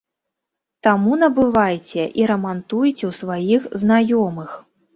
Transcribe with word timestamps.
Таму 0.87 1.11
набывайце 1.23 2.03
і 2.21 2.27
рамантуйце 2.33 3.03
ў 3.11 3.21
сваіх 3.21 3.61
знаёмых. 3.87 4.61